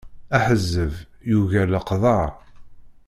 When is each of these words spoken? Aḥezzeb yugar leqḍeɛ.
Aḥezzeb 0.35 0.93
yugar 1.29 1.67
leqḍeɛ. 1.69 2.21